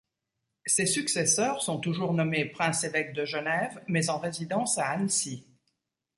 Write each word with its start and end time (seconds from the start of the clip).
Ses 0.65 0.87
successeurs 0.87 1.61
sont 1.61 1.79
toujours 1.79 2.15
nommés 2.15 2.45
princes-évêques 2.45 3.13
de 3.13 3.23
Genève, 3.23 3.83
mais 3.87 4.09
en 4.09 4.17
résidence 4.17 4.79
à 4.79 4.87
Annecy. 4.87 5.45